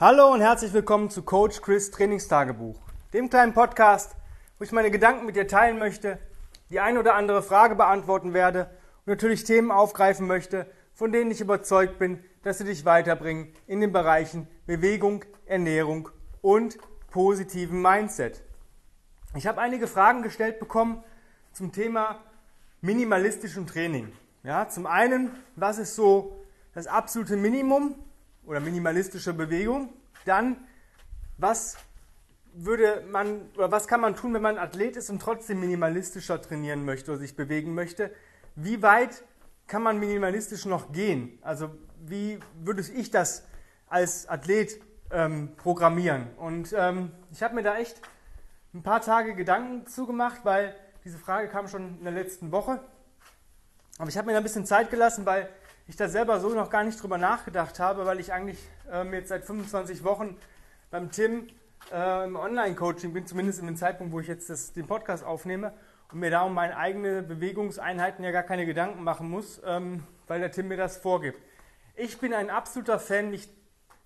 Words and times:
Hallo 0.00 0.32
und 0.32 0.40
herzlich 0.40 0.72
willkommen 0.72 1.10
zu 1.10 1.22
Coach 1.22 1.60
Chris 1.60 1.90
Trainingstagebuch, 1.90 2.80
dem 3.12 3.28
kleinen 3.28 3.52
Podcast, 3.52 4.16
wo 4.56 4.64
ich 4.64 4.72
meine 4.72 4.90
Gedanken 4.90 5.26
mit 5.26 5.36
dir 5.36 5.46
teilen 5.46 5.78
möchte, 5.78 6.18
die 6.70 6.80
eine 6.80 7.00
oder 7.00 7.16
andere 7.16 7.42
Frage 7.42 7.74
beantworten 7.74 8.32
werde 8.32 8.70
und 9.00 9.08
natürlich 9.08 9.44
Themen 9.44 9.70
aufgreifen 9.70 10.26
möchte, 10.26 10.64
von 10.94 11.12
denen 11.12 11.30
ich 11.30 11.42
überzeugt 11.42 11.98
bin, 11.98 12.24
dass 12.42 12.56
sie 12.56 12.64
dich 12.64 12.86
weiterbringen 12.86 13.52
in 13.66 13.82
den 13.82 13.92
Bereichen 13.92 14.48
Bewegung, 14.64 15.26
Ernährung 15.44 16.08
und 16.40 16.78
positiven 17.10 17.82
Mindset. 17.82 18.42
Ich 19.34 19.46
habe 19.46 19.60
einige 19.60 19.86
Fragen 19.86 20.22
gestellt 20.22 20.60
bekommen 20.60 21.04
zum 21.52 21.72
Thema 21.72 22.20
minimalistischem 22.80 23.66
Training. 23.66 24.14
Ja, 24.44 24.66
zum 24.66 24.86
einen, 24.86 25.30
was 25.56 25.76
ist 25.76 25.94
so 25.94 26.42
das 26.72 26.86
absolute 26.86 27.36
Minimum 27.36 27.96
oder 28.44 28.60
minimalistische 28.60 29.32
Bewegung? 29.32 29.92
Dann, 30.24 30.56
was 31.38 31.76
würde 32.52 33.04
man 33.10 33.48
oder 33.56 33.70
was 33.70 33.86
kann 33.86 34.00
man 34.00 34.16
tun, 34.16 34.34
wenn 34.34 34.42
man 34.42 34.58
Athlet 34.58 34.96
ist 34.96 35.10
und 35.10 35.20
trotzdem 35.22 35.60
minimalistischer 35.60 36.40
trainieren 36.42 36.84
möchte 36.84 37.12
oder 37.12 37.20
sich 37.20 37.36
bewegen 37.36 37.74
möchte? 37.74 38.12
Wie 38.56 38.82
weit 38.82 39.24
kann 39.66 39.82
man 39.82 39.98
minimalistisch 39.98 40.66
noch 40.66 40.92
gehen? 40.92 41.38
Also 41.42 41.70
wie 42.00 42.40
würde 42.62 42.82
ich 42.94 43.10
das 43.10 43.44
als 43.88 44.28
Athlet 44.28 44.80
ähm, 45.10 45.52
programmieren? 45.56 46.26
Und 46.36 46.74
ähm, 46.76 47.12
ich 47.30 47.42
habe 47.42 47.54
mir 47.54 47.62
da 47.62 47.76
echt 47.76 48.00
ein 48.74 48.82
paar 48.82 49.00
Tage 49.00 49.34
Gedanken 49.34 49.86
zugemacht, 49.86 50.44
weil 50.44 50.74
diese 51.04 51.18
Frage 51.18 51.48
kam 51.48 51.68
schon 51.68 51.98
in 51.98 52.04
der 52.04 52.12
letzten 52.12 52.52
Woche. 52.52 52.80
Aber 53.98 54.08
ich 54.08 54.16
habe 54.16 54.26
mir 54.26 54.32
da 54.32 54.38
ein 54.38 54.44
bisschen 54.44 54.66
Zeit 54.66 54.90
gelassen, 54.90 55.26
weil 55.26 55.48
ich 55.90 55.96
da 55.96 56.08
selber 56.08 56.38
so 56.38 56.48
noch 56.50 56.70
gar 56.70 56.84
nicht 56.84 57.02
drüber 57.02 57.18
nachgedacht 57.18 57.80
habe, 57.80 58.06
weil 58.06 58.20
ich 58.20 58.32
eigentlich 58.32 58.58
ähm, 58.92 59.12
jetzt 59.12 59.28
seit 59.28 59.44
25 59.44 60.04
Wochen 60.04 60.36
beim 60.88 61.10
Tim 61.10 61.48
äh, 61.92 62.24
im 62.24 62.36
Online-Coaching 62.36 63.12
bin, 63.12 63.26
zumindest 63.26 63.58
in 63.58 63.66
dem 63.66 63.76
Zeitpunkt, 63.76 64.12
wo 64.12 64.20
ich 64.20 64.28
jetzt 64.28 64.48
das, 64.50 64.72
den 64.72 64.86
Podcast 64.86 65.24
aufnehme 65.24 65.72
und 66.12 66.20
mir 66.20 66.30
da 66.30 66.42
um 66.42 66.54
meine 66.54 66.76
eigenen 66.76 67.26
Bewegungseinheiten 67.26 68.24
ja 68.24 68.30
gar 68.30 68.44
keine 68.44 68.66
Gedanken 68.66 69.02
machen 69.02 69.28
muss, 69.28 69.60
ähm, 69.66 70.04
weil 70.28 70.38
der 70.38 70.52
Tim 70.52 70.68
mir 70.68 70.76
das 70.76 70.96
vorgibt. 70.96 71.40
Ich 71.96 72.18
bin 72.18 72.34
ein 72.34 72.50
absoluter 72.50 73.00
Fan, 73.00 73.30
mich 73.30 73.48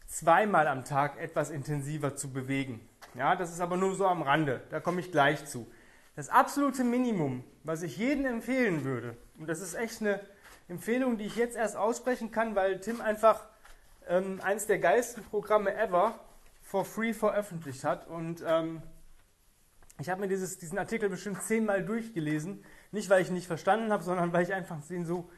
zweimal 0.07 0.69
am 0.69 0.87
Tag 0.87 1.21
etwas 1.21 1.51
intensiver 1.51 2.17
zu 2.17 2.33
bewegen. 2.33 2.81
Ja, 3.15 3.37
das 3.37 3.53
ist 3.53 3.61
aber 3.61 3.77
nur 3.77 3.95
so 3.95 4.07
am 4.07 4.23
Rande, 4.23 4.63
da 4.71 4.81
komme 4.81 5.01
ich 5.01 5.13
gleich 5.13 5.45
zu. 5.45 5.71
Das 6.17 6.31
absolute 6.31 6.83
Minimum, 6.83 7.45
was 7.63 7.83
ich 7.83 7.98
jedem 7.98 8.25
empfehlen 8.25 8.85
würde, 8.85 9.19
und 9.39 9.48
das 9.51 9.61
ist 9.61 9.75
echt 9.75 10.01
eine 10.01 10.21
Empfehlung, 10.69 11.19
die 11.19 11.27
ich 11.27 11.37
jetzt 11.37 11.57
erst 11.57 11.77
aussprechen 11.77 12.31
kann, 12.31 12.55
weil 12.55 12.81
Tim 12.81 13.01
einfach 13.01 13.47
ähm, 14.09 14.41
eines 14.43 14.67
der 14.67 14.79
geilsten 14.79 15.25
Programme 15.25 15.75
ever 15.75 16.19
for 16.62 16.84
free 16.84 17.12
veröffentlicht 17.12 17.84
hat. 17.84 18.09
Und 18.09 18.43
ähm, 18.47 18.83
ich 20.01 20.09
habe 20.09 20.20
mir 20.23 20.29
dieses, 20.29 20.59
diesen 20.59 20.79
Artikel 20.79 21.09
bestimmt 21.09 21.42
zehnmal 21.42 21.85
durchgelesen. 21.85 22.65
Nicht, 22.92 23.11
weil 23.11 23.23
ich 23.23 23.29
ihn 23.29 23.35
nicht 23.35 23.47
verstanden 23.47 23.92
habe, 23.92 24.03
sondern 24.03 24.33
weil 24.33 24.42
ich 24.42 24.53
einfach 24.55 24.79
den 24.89 25.05
so 25.05 25.31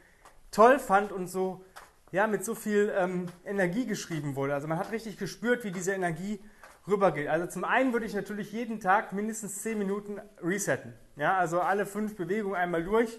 toll 0.51 0.79
fand 0.79 1.13
und 1.13 1.27
so 1.27 1.65
ja, 2.13 2.27
mit 2.27 2.45
so 2.45 2.55
viel 2.55 2.93
ähm, 2.97 3.27
Energie 3.45 3.87
geschrieben 3.87 4.37
wurde. 4.37 4.55
Also 4.55 4.69
man 4.69 4.79
hat 4.79 4.93
richtig 4.93 5.19
gespürt, 5.19 5.65
wie 5.65 5.73
diese 5.73 5.93
Energie 5.93 6.41
rübergeht. 6.87 7.29
Also 7.29 7.47
zum 7.47 7.65
einen 7.65 7.93
würde 7.93 8.07
ich 8.07 8.15
natürlich 8.15 8.53
jeden 8.53 8.81
Tag 8.81 9.13
mindestens 9.13 9.63
zehn 9.63 9.77
Minuten 9.77 10.21
resetten. 10.41 10.95
Ja, 11.17 11.37
also 11.37 11.61
alle 11.61 11.85
fünf 11.85 12.17
Bewegungen 12.17 12.55
einmal 12.55 12.85
durch. 12.85 13.19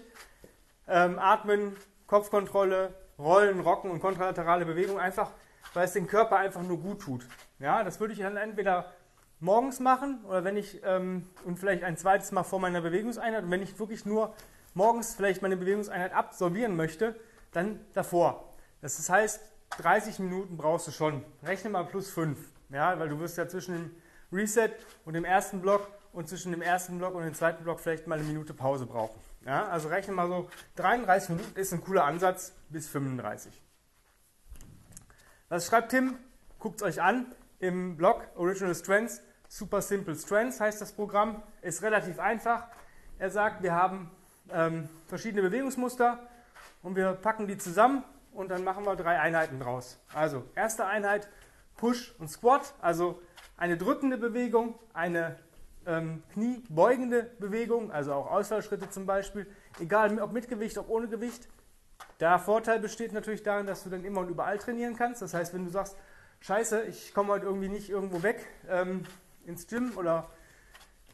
Ähm, 0.86 1.18
atmen, 1.18 1.76
Kopfkontrolle, 2.08 2.94
Rollen, 3.18 3.60
Rocken 3.60 3.90
und 3.90 4.00
kontralaterale 4.00 4.64
Bewegung 4.64 4.98
einfach, 4.98 5.30
weil 5.74 5.84
es 5.84 5.92
den 5.92 6.08
Körper 6.08 6.36
einfach 6.36 6.62
nur 6.62 6.78
gut 6.78 7.00
tut. 7.02 7.26
Ja, 7.60 7.84
das 7.84 8.00
würde 8.00 8.14
ich 8.14 8.20
dann 8.20 8.36
entweder 8.36 8.92
morgens 9.40 9.78
machen 9.78 10.24
oder 10.24 10.42
wenn 10.42 10.56
ich 10.56 10.80
ähm, 10.84 11.28
und 11.44 11.58
vielleicht 11.58 11.84
ein 11.84 11.96
zweites 11.96 12.32
Mal 12.32 12.42
vor 12.42 12.58
meiner 12.58 12.80
Bewegungseinheit 12.80 13.44
und 13.44 13.50
wenn 13.50 13.62
ich 13.62 13.78
wirklich 13.78 14.04
nur 14.04 14.34
morgens 14.74 15.14
vielleicht 15.14 15.42
meine 15.42 15.56
Bewegungseinheit 15.56 16.12
absolvieren 16.12 16.74
möchte, 16.74 17.14
dann 17.52 17.80
davor. 17.92 18.52
Das 18.80 19.08
heißt, 19.08 19.40
30 19.78 20.18
Minuten 20.20 20.56
brauchst 20.56 20.88
du 20.88 20.92
schon. 20.92 21.24
Rechne 21.42 21.70
mal 21.70 21.84
plus 21.84 22.10
5. 22.10 22.38
Ja, 22.70 22.98
weil 22.98 23.08
du 23.08 23.18
wirst 23.20 23.36
ja 23.36 23.46
zwischen 23.48 23.74
dem 23.74 23.90
Reset 24.32 24.70
und 25.04 25.14
dem 25.14 25.24
ersten 25.24 25.60
Block 25.60 25.88
und 26.12 26.28
zwischen 26.28 26.52
dem 26.52 26.62
ersten 26.62 26.98
Block 26.98 27.14
und 27.14 27.22
dem 27.24 27.34
zweiten 27.34 27.64
Block 27.64 27.80
vielleicht 27.80 28.06
mal 28.06 28.18
eine 28.18 28.26
Minute 28.26 28.54
Pause 28.54 28.86
brauchen. 28.86 29.20
Ja, 29.44 29.66
also 29.68 29.88
rechne 29.88 30.14
mal 30.14 30.28
so, 30.28 30.48
33 30.76 31.30
Minuten 31.30 31.58
ist 31.58 31.72
ein 31.72 31.80
cooler 31.80 32.04
Ansatz 32.04 32.52
bis 32.68 32.88
35. 32.88 33.62
Was 35.48 35.66
schreibt 35.66 35.90
Tim? 35.90 36.18
Guckt 36.58 36.80
es 36.80 36.82
euch 36.82 37.02
an 37.02 37.26
im 37.58 37.96
Blog 37.96 38.28
Original 38.36 38.74
Strengths. 38.74 39.22
Super 39.48 39.80
Simple 39.80 40.14
Strengths 40.14 40.60
heißt 40.60 40.80
das 40.80 40.92
Programm. 40.92 41.42
Ist 41.62 41.82
relativ 41.82 42.18
einfach. 42.18 42.68
Er 43.18 43.30
sagt, 43.30 43.62
wir 43.62 43.74
haben 43.74 44.10
ähm, 44.50 44.88
verschiedene 45.06 45.42
Bewegungsmuster 45.42 46.28
und 46.82 46.96
wir 46.96 47.12
packen 47.12 47.46
die 47.46 47.56
zusammen 47.56 48.04
und 48.32 48.50
dann 48.50 48.64
machen 48.64 48.84
wir 48.84 48.96
drei 48.96 49.18
Einheiten 49.18 49.58
draus. 49.58 49.98
Also, 50.12 50.44
erste 50.54 50.84
Einheit 50.84 51.28
Push 51.76 52.14
und 52.18 52.28
Squat, 52.28 52.74
also 52.80 53.22
eine 53.56 53.76
drückende 53.76 54.18
Bewegung, 54.18 54.78
eine 54.92 55.38
ähm, 55.86 56.22
kniebeugende 56.32 57.30
Bewegung, 57.38 57.90
also 57.90 58.12
auch 58.12 58.30
Ausfallschritte 58.30 58.90
zum 58.90 59.06
Beispiel, 59.06 59.46
egal 59.80 60.20
ob 60.20 60.32
mit 60.32 60.48
Gewicht, 60.48 60.78
ob 60.78 60.88
ohne 60.88 61.08
Gewicht. 61.08 61.48
Der 62.20 62.38
Vorteil 62.38 62.80
besteht 62.80 63.12
natürlich 63.12 63.42
darin, 63.42 63.66
dass 63.66 63.84
du 63.84 63.90
dann 63.90 64.04
immer 64.04 64.20
und 64.20 64.28
überall 64.28 64.58
trainieren 64.58 64.96
kannst. 64.96 65.22
Das 65.22 65.34
heißt, 65.34 65.54
wenn 65.54 65.64
du 65.64 65.70
sagst, 65.70 65.96
scheiße, 66.40 66.82
ich 66.82 67.14
komme 67.14 67.32
heute 67.32 67.46
irgendwie 67.46 67.68
nicht 67.68 67.90
irgendwo 67.90 68.22
weg 68.22 68.46
ähm, 68.68 69.04
ins 69.46 69.66
Gym 69.66 69.96
oder 69.96 70.28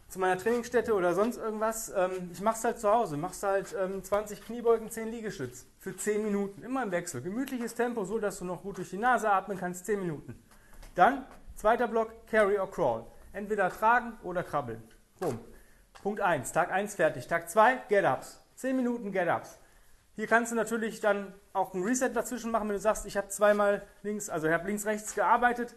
zu 0.08 0.18
meiner 0.18 0.38
Trainingsstätte 0.38 0.94
oder 0.94 1.14
sonst 1.14 1.38
irgendwas, 1.38 1.92
ähm, 1.94 2.30
ich 2.32 2.40
mache 2.40 2.56
es 2.56 2.64
halt 2.64 2.78
zu 2.78 2.90
Hause. 2.90 3.16
Machst 3.16 3.42
halt 3.42 3.74
ähm, 3.78 4.02
20 4.02 4.44
Kniebeugen, 4.44 4.90
10 4.90 5.10
Liegestütz 5.10 5.66
für 5.78 5.96
10 5.96 6.22
Minuten, 6.22 6.62
immer 6.62 6.82
im 6.84 6.90
Wechsel. 6.90 7.20
Gemütliches 7.20 7.74
Tempo, 7.74 8.04
so 8.04 8.18
dass 8.18 8.38
du 8.38 8.44
noch 8.44 8.62
gut 8.62 8.78
durch 8.78 8.90
die 8.90 8.98
Nase 8.98 9.30
atmen 9.30 9.58
kannst, 9.58 9.86
10 9.86 10.00
Minuten. 10.00 10.40
Dann, 10.94 11.24
zweiter 11.56 11.88
Block, 11.88 12.12
Carry 12.28 12.58
or 12.58 12.70
Crawl. 12.70 13.04
Entweder 13.34 13.68
tragen 13.68 14.16
oder 14.22 14.42
krabbeln. 14.42 14.82
Boom. 15.20 15.38
Punkt 16.02 16.20
1, 16.20 16.52
Tag 16.52 16.70
1 16.70 16.94
fertig. 16.94 17.26
Tag 17.26 17.50
2, 17.50 17.82
Get-Ups. 17.88 18.40
10 18.54 18.76
Minuten 18.76 19.12
Get-Ups. 19.12 19.58
Hier 20.14 20.28
kannst 20.28 20.52
du 20.52 20.56
natürlich 20.56 21.00
dann 21.00 21.34
auch 21.52 21.74
ein 21.74 21.82
Reset 21.82 22.10
dazwischen 22.14 22.52
machen, 22.52 22.68
wenn 22.68 22.76
du 22.76 22.80
sagst, 22.80 23.04
ich 23.06 23.16
habe 23.16 23.28
zweimal 23.28 23.82
links, 24.02 24.30
also 24.30 24.46
ich 24.46 24.52
habe 24.52 24.68
links, 24.68 24.86
rechts 24.86 25.14
gearbeitet. 25.14 25.74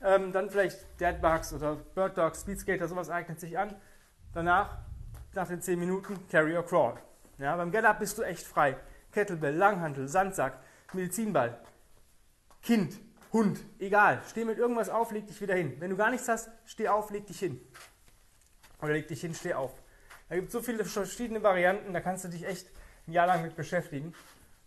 Ähm, 0.00 0.32
dann 0.32 0.48
vielleicht 0.48 0.78
Deadbugs 1.00 1.52
oder 1.52 1.76
Bird 1.76 2.16
Dogs, 2.16 2.42
Speedskater, 2.42 2.86
sowas 2.86 3.10
eignet 3.10 3.40
sich 3.40 3.58
an. 3.58 3.74
Danach, 4.32 4.78
nach 5.34 5.48
den 5.48 5.60
10 5.60 5.78
Minuten, 5.78 6.16
Carry 6.28 6.56
or 6.56 6.64
Crawl. 6.64 6.94
Ja, 7.38 7.56
beim 7.56 7.72
Get-Up 7.72 7.98
bist 7.98 8.16
du 8.18 8.22
echt 8.22 8.46
frei. 8.46 8.76
Kettlebell, 9.12 9.56
Langhantel, 9.56 10.06
Sandsack, 10.06 10.58
Medizinball, 10.92 11.58
Kind, 12.62 13.00
Hund, 13.32 13.60
egal, 13.78 14.22
steh 14.28 14.44
mit 14.44 14.58
irgendwas 14.58 14.88
auf, 14.88 15.12
leg 15.12 15.26
dich 15.26 15.40
wieder 15.40 15.54
hin. 15.54 15.76
Wenn 15.78 15.90
du 15.90 15.96
gar 15.96 16.10
nichts 16.10 16.28
hast, 16.28 16.50
steh 16.64 16.88
auf, 16.88 17.10
leg 17.10 17.26
dich 17.26 17.38
hin. 17.38 17.60
Oder 18.82 18.92
leg 18.92 19.06
dich 19.06 19.20
hin, 19.20 19.34
steh 19.34 19.54
auf. 19.54 19.72
Da 20.28 20.34
gibt 20.34 20.48
es 20.48 20.52
so 20.52 20.62
viele 20.62 20.84
verschiedene 20.84 21.42
Varianten, 21.42 21.92
da 21.92 22.00
kannst 22.00 22.24
du 22.24 22.28
dich 22.28 22.44
echt 22.44 22.68
ein 23.06 23.12
Jahr 23.12 23.26
lang 23.26 23.42
mit 23.42 23.54
beschäftigen. 23.54 24.14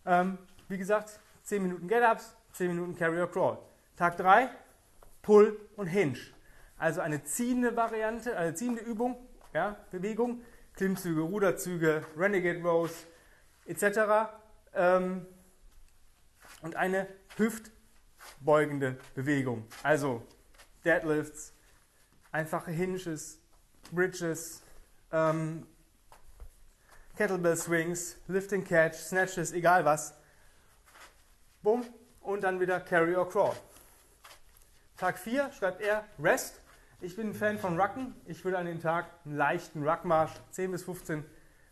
Ähm, 0.06 0.38
wie 0.68 0.78
gesagt, 0.78 1.20
10 1.42 1.62
Minuten 1.62 1.88
Get-Ups, 1.88 2.36
10 2.52 2.68
Minuten 2.68 2.96
Carrier 2.96 3.26
Crawl. 3.26 3.58
Tag 3.96 4.16
3, 4.16 4.48
Pull 5.22 5.60
und 5.76 5.86
Hinge. 5.86 6.18
Also 6.78 7.00
eine 7.00 7.22
ziehende 7.24 7.76
Variante, 7.76 8.36
eine 8.36 8.54
ziehende 8.54 8.82
Übung, 8.82 9.16
ja, 9.52 9.76
Bewegung, 9.90 10.42
Klimmzüge, 10.74 11.20
Ruderzüge, 11.20 12.04
Renegade 12.16 12.62
Rows 12.62 13.06
etc. 13.66 14.32
Ähm, 14.74 15.26
und 16.62 16.76
eine 16.76 17.06
Hüft- 17.36 17.70
beugende 18.44 18.96
Bewegung. 19.14 19.66
Also 19.82 20.22
Deadlifts, 20.84 21.52
einfache 22.32 22.70
Hinges, 22.70 23.38
Bridges, 23.90 24.62
ähm, 25.12 25.66
Kettlebell 27.16 27.56
Swings, 27.56 28.16
Lift 28.26 28.52
and 28.52 28.66
Catch, 28.66 28.94
Snatches, 28.94 29.52
egal 29.52 29.84
was. 29.84 30.14
Bumm 31.62 31.84
und 32.20 32.42
dann 32.42 32.60
wieder 32.60 32.80
Carry 32.80 33.14
or 33.14 33.28
Crawl. 33.28 33.54
Tag 34.96 35.18
4 35.18 35.50
schreibt 35.52 35.80
er 35.80 36.04
Rest. 36.18 36.60
Ich 37.00 37.16
bin 37.16 37.28
ein 37.28 37.34
Fan 37.34 37.58
von 37.58 37.80
Rucken. 37.80 38.14
Ich 38.26 38.44
will 38.44 38.56
an 38.56 38.66
dem 38.66 38.80
Tag 38.80 39.06
einen 39.24 39.36
leichten 39.36 39.86
Ruckmarsch, 39.86 40.32
10 40.50 40.72
bis 40.72 40.82
15 40.84 41.24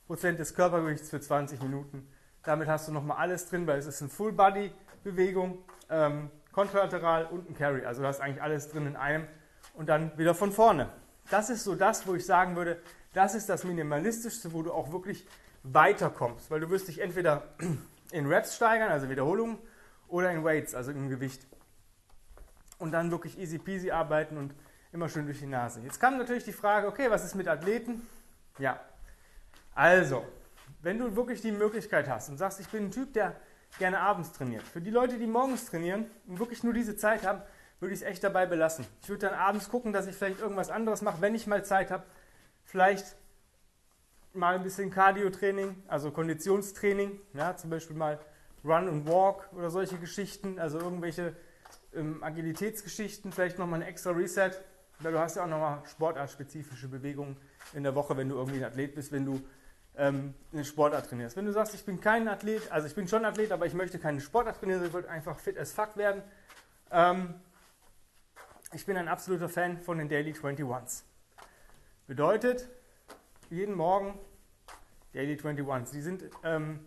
Prozent 0.06 0.38
des 0.38 0.54
Körpergewichts 0.54 1.10
für 1.10 1.20
20 1.20 1.62
Minuten. 1.62 2.08
Damit 2.42 2.68
hast 2.68 2.88
du 2.88 2.92
nochmal 2.92 3.18
alles 3.18 3.48
drin, 3.48 3.66
weil 3.66 3.78
es 3.78 3.86
ist 3.86 4.02
eine 4.02 4.10
Full-Body-Bewegung. 4.10 5.58
Ähm, 5.88 6.30
kontralateral 6.52 7.26
und 7.26 7.50
ein 7.50 7.56
Carry. 7.56 7.84
Also 7.84 8.02
du 8.02 8.08
hast 8.08 8.20
eigentlich 8.20 8.42
alles 8.42 8.68
drin 8.68 8.86
in 8.86 8.96
einem 8.96 9.26
und 9.74 9.88
dann 9.88 10.16
wieder 10.18 10.34
von 10.34 10.52
vorne. 10.52 10.88
Das 11.30 11.50
ist 11.50 11.64
so 11.64 11.74
das, 11.74 12.06
wo 12.06 12.14
ich 12.14 12.26
sagen 12.26 12.56
würde, 12.56 12.80
das 13.14 13.34
ist 13.34 13.48
das 13.48 13.64
Minimalistischste, 13.64 14.52
wo 14.52 14.62
du 14.62 14.72
auch 14.72 14.92
wirklich 14.92 15.26
weiterkommst, 15.62 16.50
weil 16.50 16.60
du 16.60 16.70
wirst 16.70 16.88
dich 16.88 17.00
entweder 17.00 17.54
in 18.12 18.26
Reps 18.26 18.56
steigern, 18.56 18.90
also 18.90 19.08
Wiederholungen, 19.08 19.58
oder 20.08 20.30
in 20.30 20.44
Weights, 20.44 20.74
also 20.74 20.90
im 20.90 21.08
Gewicht. 21.08 21.46
und 22.78 22.92
dann 22.92 23.10
wirklich 23.10 23.38
easy 23.38 23.58
peasy 23.58 23.90
arbeiten 23.90 24.36
und 24.36 24.54
immer 24.92 25.08
schön 25.08 25.24
durch 25.24 25.38
die 25.38 25.46
Nase. 25.46 25.80
Jetzt 25.80 26.00
kam 26.00 26.18
natürlich 26.18 26.44
die 26.44 26.52
Frage, 26.52 26.88
okay, 26.88 27.10
was 27.10 27.24
ist 27.24 27.34
mit 27.34 27.48
Athleten? 27.48 28.06
Ja, 28.58 28.80
also, 29.74 30.26
wenn 30.82 30.98
du 30.98 31.16
wirklich 31.16 31.40
die 31.40 31.52
Möglichkeit 31.52 32.08
hast 32.08 32.28
und 32.28 32.36
sagst, 32.36 32.60
ich 32.60 32.68
bin 32.68 32.86
ein 32.86 32.90
Typ, 32.90 33.12
der 33.14 33.36
gerne 33.78 34.00
abends 34.00 34.32
trainiert. 34.32 34.62
Für 34.62 34.80
die 34.80 34.90
Leute, 34.90 35.18
die 35.18 35.26
morgens 35.26 35.66
trainieren 35.66 36.06
und 36.26 36.38
wirklich 36.38 36.62
nur 36.62 36.72
diese 36.72 36.96
Zeit 36.96 37.24
haben, 37.26 37.42
würde 37.80 37.94
ich 37.94 38.00
es 38.00 38.06
echt 38.06 38.22
dabei 38.22 38.46
belassen. 38.46 38.86
Ich 39.02 39.08
würde 39.08 39.26
dann 39.28 39.38
abends 39.38 39.68
gucken, 39.68 39.92
dass 39.92 40.06
ich 40.06 40.14
vielleicht 40.14 40.40
irgendwas 40.40 40.70
anderes 40.70 41.02
mache, 41.02 41.20
wenn 41.20 41.34
ich 41.34 41.46
mal 41.46 41.64
Zeit 41.64 41.90
habe. 41.90 42.04
Vielleicht 42.64 43.16
mal 44.34 44.54
ein 44.54 44.62
bisschen 44.62 44.90
Cardio-Training, 44.90 45.82
also 45.88 46.10
Konditionstraining, 46.10 47.20
ja, 47.34 47.56
zum 47.56 47.70
Beispiel 47.70 47.96
mal 47.96 48.18
Run 48.64 48.88
and 48.88 49.08
Walk 49.08 49.48
oder 49.52 49.68
solche 49.68 49.96
Geschichten, 49.96 50.58
also 50.58 50.78
irgendwelche 50.78 51.34
ähm, 51.94 52.22
Agilitätsgeschichten, 52.22 53.32
vielleicht 53.32 53.58
nochmal 53.58 53.82
ein 53.82 53.88
extra 53.88 54.12
Reset, 54.12 54.52
weil 55.00 55.12
du 55.12 55.18
hast 55.18 55.36
ja 55.36 55.44
auch 55.44 55.48
nochmal 55.48 55.82
sportartspezifische 55.86 56.88
Bewegungen 56.88 57.36
in 57.74 57.82
der 57.82 57.94
Woche, 57.94 58.16
wenn 58.16 58.28
du 58.28 58.36
irgendwie 58.36 58.58
ein 58.58 58.64
Athlet 58.64 58.94
bist, 58.94 59.10
wenn 59.12 59.26
du 59.26 59.42
ähm, 59.96 60.34
eine 60.52 60.64
Sportart 60.64 61.08
trainierst. 61.08 61.36
Wenn 61.36 61.44
du 61.44 61.52
sagst, 61.52 61.74
ich 61.74 61.84
bin 61.84 62.00
kein 62.00 62.28
Athlet, 62.28 62.70
also 62.70 62.86
ich 62.86 62.94
bin 62.94 63.08
schon 63.08 63.24
Athlet, 63.24 63.52
aber 63.52 63.66
ich 63.66 63.74
möchte 63.74 63.98
keine 63.98 64.20
Sportart 64.20 64.58
trainieren, 64.58 64.84
ich 64.84 64.92
wollte 64.92 65.10
einfach 65.10 65.38
fit 65.38 65.58
as 65.58 65.72
fuck 65.72 65.96
werden. 65.96 66.22
Ähm, 66.90 67.34
ich 68.72 68.86
bin 68.86 68.96
ein 68.96 69.08
absoluter 69.08 69.48
Fan 69.48 69.78
von 69.78 69.98
den 69.98 70.08
Daily 70.08 70.32
21s. 70.32 71.02
Bedeutet, 72.06 72.68
jeden 73.50 73.74
Morgen 73.74 74.18
Daily 75.12 75.34
21s. 75.34 75.92
Die 75.92 76.00
sind 76.00 76.24
ähm, 76.42 76.80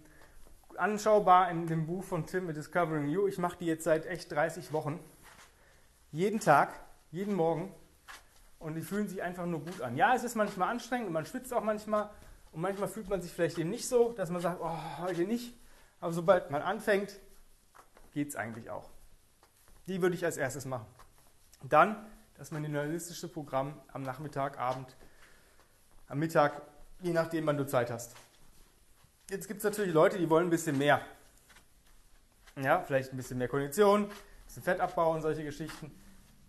anschaubar 0.78 1.52
in 1.52 1.68
dem 1.68 1.86
Buch 1.86 2.04
von 2.04 2.26
Tim 2.26 2.48
mit 2.48 2.58
Discovering 2.58 3.08
You. 3.08 3.28
Ich 3.28 3.38
mache 3.38 3.58
die 3.60 3.66
jetzt 3.66 3.84
seit 3.84 4.06
echt 4.08 4.32
30 4.32 4.74
Wochen. 4.74 5.00
Jeden 6.12 6.40
Tag, 6.40 6.80
jeden 7.12 7.36
Morgen. 7.36 7.74
Und 8.58 8.76
die 8.76 8.82
fühlen 8.82 9.08
sich 9.08 9.22
einfach 9.22 9.46
nur 9.46 9.60
gut 9.60 9.82
an. 9.82 9.96
Ja, 9.96 10.16
es 10.16 10.24
ist 10.24 10.36
manchmal 10.36 10.70
anstrengend 10.70 11.08
und 11.08 11.14
man 11.14 11.26
schwitzt 11.26 11.54
auch 11.54 11.64
manchmal. 11.64 12.10
Und 12.56 12.62
manchmal 12.62 12.88
fühlt 12.88 13.10
man 13.10 13.22
sich 13.22 13.34
vielleicht 13.34 13.58
eben 13.58 13.70
nicht 13.70 13.86
so, 13.86 14.14
dass 14.14 14.30
man 14.30 14.42
sagt, 14.42 14.62
oh, 14.62 14.78
heute 15.00 15.26
nicht. 15.26 15.54
Aber 16.00 16.14
sobald 16.14 16.52
man 16.52 16.62
anfängt, 16.62 17.20
geht 18.14 18.30
es 18.30 18.38
eigentlich 18.38 18.70
auch. 18.70 18.90
Die 19.88 20.02
würde 20.02 20.16
ich 20.16 20.24
als 20.24 20.38
erstes 20.38 20.64
machen. 20.64 20.86
Dann 21.64 22.08
das 22.36 22.52
minimalistische 22.52 23.28
Programm 23.28 23.74
am 23.92 24.04
Nachmittag, 24.04 24.58
Abend, 24.58 24.96
am 26.08 26.18
Mittag, 26.18 26.62
je 27.02 27.12
nachdem, 27.12 27.46
wann 27.46 27.58
du 27.58 27.68
Zeit 27.68 27.92
hast. 27.92 28.16
Jetzt 29.30 29.50
gibt 29.50 29.58
es 29.58 29.66
natürlich 29.66 29.94
Leute, 29.94 30.18
die 30.18 30.30
wollen 30.30 30.48
ein 30.48 30.50
bisschen 30.50 30.78
mehr. 30.78 31.02
Ja, 32.56 32.84
vielleicht 32.84 33.12
ein 33.12 33.18
bisschen 33.18 33.38
mehr 33.38 33.50
Kondition, 33.50 34.04
ein 34.04 34.12
bisschen 34.46 34.64
Fettabbau 34.64 35.12
und 35.12 35.22
solche 35.22 35.44
Geschichten. 35.44 35.92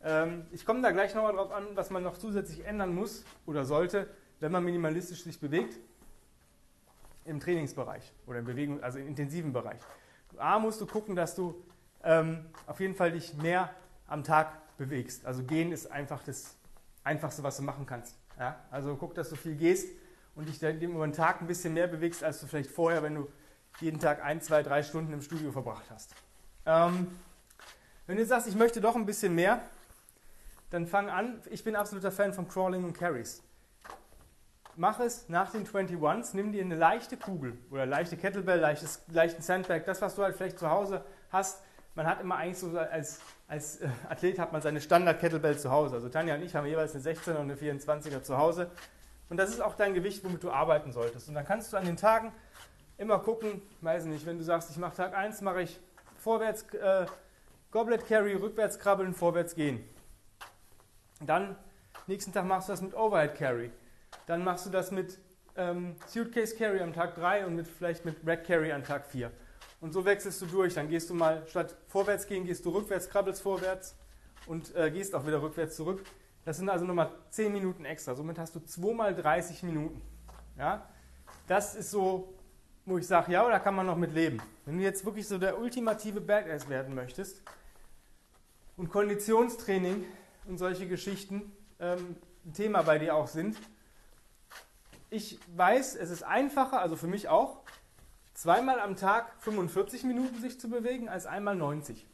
Ähm, 0.05 0.47
ich 0.53 0.64
komme 0.64 0.82
da 0.82 0.93
gleich 0.93 1.17
nochmal 1.17 1.32
drauf 1.32 1.50
an, 1.50 1.67
was 1.75 1.91
man 1.91 2.05
noch 2.05 2.17
zusätzlich 2.17 2.64
ändern 2.64 2.94
muss 2.94 3.25
oder 3.44 3.64
sollte, 3.64 4.08
wenn 4.38 4.53
man 4.53 4.62
minimalistisch 4.62 5.25
sich 5.25 5.41
bewegt 5.41 5.81
im 7.26 7.40
Trainingsbereich 7.40 8.12
oder 8.26 8.40
im 8.40 8.44
Bewegung, 8.44 8.82
also 8.82 8.99
im 8.99 9.08
intensiven 9.08 9.52
Bereich. 9.52 9.81
A 10.38 10.58
musst 10.58 10.81
du 10.81 10.87
gucken, 10.87 11.17
dass 11.17 11.34
du 11.34 11.62
ähm, 12.02 12.46
auf 12.67 12.81
jeden 12.81 12.94
Fall 12.94 13.12
dich 13.12 13.34
mehr 13.34 13.70
am 14.06 14.25
Tag 14.25 14.76
bewegst. 14.76 15.25
Also 15.26 15.43
gehen 15.43 15.73
ist 15.73 15.90
einfach 15.90 16.23
das 16.23 16.56
Einfachste, 17.05 17.43
was 17.43 17.56
du 17.56 17.62
machen 17.62 17.87
kannst. 17.87 18.17
Ja? 18.38 18.58
Also 18.70 18.96
guck, 18.96 19.14
dass 19.14 19.31
du 19.31 19.37
viel 19.37 19.56
gehst 19.56 19.88
und 20.34 20.49
dich 20.49 20.58
dann 20.58 20.81
über 20.81 21.06
den 21.06 21.12
Tag 21.12 21.40
ein 21.40 21.46
bisschen 21.46 21.75
mehr 21.75 21.87
bewegst, 21.87 22.23
als 22.23 22.40
du 22.40 22.46
vielleicht 22.46 22.70
vorher, 22.70 23.02
wenn 23.02 23.14
du 23.14 23.29
jeden 23.81 23.99
Tag 23.99 24.22
ein, 24.22 24.40
zwei, 24.40 24.62
drei 24.62 24.82
Stunden 24.82 25.12
im 25.12 25.22
Studio 25.22 25.52
verbracht 25.52 25.87
hast. 25.90 26.14
Ähm, 26.64 27.08
wenn 28.06 28.17
du 28.17 28.25
sagst, 28.25 28.46
ich 28.46 28.55
möchte 28.55 28.81
doch 28.81 28.96
ein 28.96 29.06
bisschen 29.06 29.34
mehr, 29.34 29.61
dann 30.70 30.87
fang 30.87 31.11
an. 31.11 31.40
Ich 31.50 31.64
bin 31.64 31.76
absoluter 31.76 32.12
Fan 32.12 32.32
von 32.32 32.49
Crawling 32.49 32.84
und 32.84 32.93
Carries. 32.93 33.43
Mach 34.76 35.00
es 35.00 35.28
nach 35.28 35.50
den 35.50 35.67
21s, 35.67 36.31
nimm 36.34 36.52
dir 36.52 36.62
eine 36.62 36.75
leichte 36.75 37.17
Kugel 37.17 37.56
oder 37.70 37.87
leichte 37.87 38.17
Kettlebell, 38.17 38.61
leichtes, 38.61 39.02
leichten 39.08 39.43
Sandbag, 39.43 39.84
das, 39.84 40.02
was 40.02 40.14
du 40.14 40.23
halt 40.23 40.37
vielleicht 40.37 40.58
zu 40.58 40.69
Hause 40.69 41.05
hast. 41.31 41.62
Man 41.94 42.06
hat 42.06 42.20
immer 42.20 42.37
eigentlich 42.37 42.58
so 42.58 42.78
als 42.78 43.20
als 43.49 43.81
äh, 43.81 43.88
Athlet 44.08 44.38
hat 44.38 44.52
man 44.52 44.61
seine 44.61 44.81
Standard-Kettlebell 44.81 45.58
zu 45.58 45.70
Hause. 45.70 45.96
Also 45.96 46.08
Tanja 46.08 46.34
und 46.34 46.43
ich 46.43 46.55
haben 46.55 46.67
jeweils 46.67 46.94
eine 46.94 47.05
16er 47.05 47.37
und 47.37 47.50
eine 47.50 47.55
24er 47.55 48.23
zu 48.23 48.37
Hause. 48.37 48.70
Und 49.28 49.37
das 49.37 49.50
ist 49.50 49.61
auch 49.61 49.75
dein 49.76 49.94
Gewicht, 49.94 50.25
womit 50.25 50.43
du 50.43 50.50
arbeiten 50.50 50.93
solltest. 50.93 51.29
Und 51.29 51.34
dann 51.34 51.44
kannst 51.44 51.72
du 51.72 51.76
an 51.76 51.84
den 51.84 51.96
Tagen 51.96 52.32
immer 52.99 53.19
gucken, 53.19 53.62
weiß 53.81 54.05
nicht, 54.06 54.26
wenn 54.26 54.38
du 54.38 54.44
sagst, 54.44 54.70
ich 54.70 54.76
mache 54.79 54.96
Tag 54.96 55.14
1, 55.14 55.40
mache 55.43 55.62
ich 55.62 55.81
vorwärts 56.19 56.62
äh, 56.75 57.06
Goblet 57.70 58.06
Carry, 58.06 58.34
rückwärts 58.34 58.79
krabbeln, 58.79 59.14
vorwärts 59.14 59.55
gehen. 59.55 59.84
Dann 61.20 61.56
nächsten 62.06 62.32
Tag 62.32 62.46
machst 62.46 62.69
du 62.69 62.72
das 62.72 62.82
mit 62.82 62.94
Overhead 62.94 63.34
Carry. 63.34 63.70
Dann 64.26 64.44
machst 64.44 64.67
du 64.67 64.70
das 64.70 64.90
mit 64.90 65.19
ähm, 65.56 65.96
Suitcase 66.06 66.55
Carry 66.56 66.81
am 66.81 66.93
Tag 66.93 67.14
3 67.14 67.46
und 67.46 67.56
mit, 67.56 67.69
vielleicht 67.69 68.05
mit 68.05 68.17
Rack 68.26 68.44
Carry 68.44 68.73
am 68.73 68.84
Tag 68.84 69.06
4. 69.06 69.31
Und 69.81 69.93
so 69.93 70.05
wechselst 70.05 70.40
du 70.43 70.46
durch. 70.46 70.75
Dann 70.75 70.88
gehst 70.88 71.11
du 71.11 71.14
mal, 71.14 71.44
statt 71.49 71.76
vorwärts 71.87 72.26
gehen, 72.26 72.44
gehst 72.44 72.64
du 72.64 72.70
rückwärts, 72.70 73.08
krabbelst 73.08 73.43
vorwärts 73.43 73.96
und 74.46 74.75
äh, 74.75 74.90
gehst 74.90 75.14
auch 75.14 75.26
wieder 75.26 75.40
rückwärts 75.40 75.76
zurück. 75.76 76.05
Das 76.44 76.58
sind 76.58 76.69
also 76.69 76.84
nochmal 76.84 77.11
10 77.31 77.52
Minuten 77.52 77.84
extra. 77.84 78.14
Somit 78.14 78.38
hast 78.38 78.55
du 78.55 78.61
2 78.61 78.94
mal 78.94 79.14
30 79.14 79.62
Minuten. 79.62 80.00
Ja? 80.58 80.88
Das 81.46 81.75
ist 81.75 81.90
so, 81.90 82.34
wo 82.84 82.99
ich 82.99 83.06
sage, 83.06 83.32
ja, 83.32 83.49
da 83.49 83.58
kann 83.58 83.75
man 83.75 83.87
noch 83.87 83.96
mit 83.96 84.12
leben. 84.12 84.40
Wenn 84.64 84.79
du 84.79 84.84
jetzt 84.84 85.05
wirklich 85.05 85.26
so 85.26 85.38
der 85.38 85.58
ultimative 85.58 86.20
Badass 86.20 86.69
werden 86.69 86.94
möchtest 86.94 87.43
und 88.76 88.90
Konditionstraining 88.90 90.05
und 90.46 90.58
solche 90.58 90.87
Geschichten 90.87 91.52
ähm, 91.81 92.17
ein 92.44 92.52
Thema 92.52 92.82
bei 92.82 92.99
dir 92.99 93.14
auch 93.14 93.26
sind, 93.26 93.56
ich 95.11 95.38
weiß, 95.55 95.97
es 95.97 96.11
ist 96.11 96.23
einfacher, 96.23 96.81
also 96.81 96.97
für 96.97 97.06
mich 97.06 97.29
auch, 97.29 97.61
zweimal 98.35 98.81
am 98.81 98.97
Tag 98.97 99.32
45 99.38 100.05
Minuten 100.05 100.41
sich 100.41 100.61
zu 100.61 100.69
bewegen 100.69 101.08
als 101.08 101.26
einmal 101.26 101.56
90. 101.56 102.06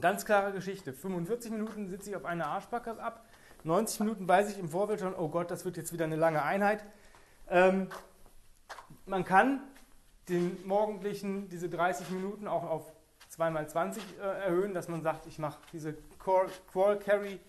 Ganz 0.00 0.24
klare 0.24 0.52
Geschichte. 0.52 0.92
45 0.92 1.50
Minuten 1.50 1.88
sitze 1.88 2.10
ich 2.10 2.16
auf 2.16 2.24
einer 2.24 2.46
Arschbacke 2.46 2.98
ab. 3.02 3.26
90 3.64 4.00
Minuten 4.00 4.28
weiß 4.28 4.50
ich 4.50 4.58
im 4.58 4.68
Vorfeld 4.68 5.00
schon, 5.00 5.14
oh 5.14 5.28
Gott, 5.28 5.50
das 5.50 5.64
wird 5.64 5.76
jetzt 5.76 5.92
wieder 5.92 6.04
eine 6.04 6.16
lange 6.16 6.42
Einheit. 6.42 6.84
Ähm, 7.48 7.88
man 9.06 9.24
kann 9.24 9.60
den 10.28 10.66
morgendlichen, 10.66 11.48
diese 11.48 11.68
30 11.68 12.10
Minuten 12.10 12.48
auch 12.48 12.64
auf 12.64 12.92
2x20 13.36 13.98
äh, 13.98 14.44
erhöhen, 14.44 14.74
dass 14.74 14.88
man 14.88 15.02
sagt, 15.02 15.26
ich 15.26 15.38
mache 15.38 15.58
diese 15.72 15.94
Crawl, 16.18 16.48
Crawl 16.70 16.98
Carry 16.98 17.40